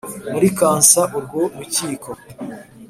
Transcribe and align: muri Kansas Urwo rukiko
muri 0.31 0.47
Kansas 0.57 1.11
Urwo 1.17 1.41
rukiko 1.57 2.09